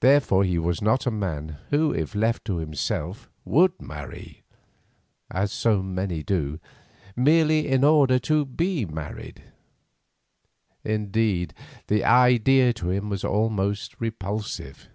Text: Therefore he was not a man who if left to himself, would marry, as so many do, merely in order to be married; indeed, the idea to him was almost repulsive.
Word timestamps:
Therefore 0.00 0.44
he 0.44 0.58
was 0.58 0.82
not 0.82 1.06
a 1.06 1.10
man 1.10 1.56
who 1.70 1.90
if 1.90 2.14
left 2.14 2.44
to 2.44 2.58
himself, 2.58 3.30
would 3.46 3.72
marry, 3.80 4.42
as 5.30 5.50
so 5.50 5.82
many 5.82 6.22
do, 6.22 6.60
merely 7.16 7.66
in 7.66 7.82
order 7.82 8.18
to 8.18 8.44
be 8.44 8.84
married; 8.84 9.42
indeed, 10.84 11.54
the 11.86 12.04
idea 12.04 12.74
to 12.74 12.90
him 12.90 13.08
was 13.08 13.24
almost 13.24 13.98
repulsive. 13.98 14.90